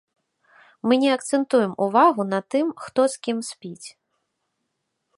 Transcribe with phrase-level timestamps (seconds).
[0.87, 3.87] Мы не акцэнтуем увагу на тым, хто з кім спіць.